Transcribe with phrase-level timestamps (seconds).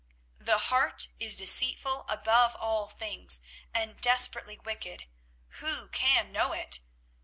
[0.39, 3.39] 24:017:009 The heart is deceitful above all things,
[3.71, 5.05] and desperately wicked:
[5.59, 6.79] who can know it?